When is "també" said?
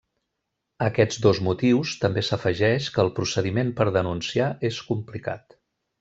2.05-2.23